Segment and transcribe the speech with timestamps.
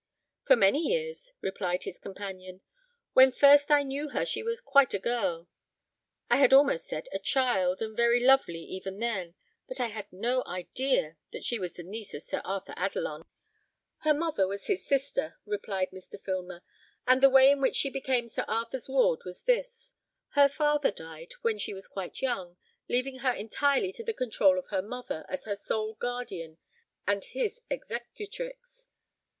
[0.45, 2.61] "For many years," replied his companion.
[3.13, 5.47] "When first I knew her she was quite a girl,
[6.27, 9.35] I had almost said a child, and very lovely even then;
[9.67, 13.25] but I had no idea that she was the niece of Sir Arthur Adelon."
[13.99, 16.19] "Her mother was his sister," replied Mr.
[16.19, 16.63] Filmer;
[17.05, 19.93] "and the way in which she became Sir Arthur's ward was this:
[20.29, 22.57] Her father died when she was quite young,
[22.89, 26.57] leaving her entirely to the control of her mother, as her sole guardian
[27.05, 28.87] and his executrix.